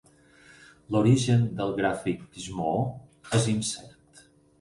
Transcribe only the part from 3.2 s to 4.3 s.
és incert.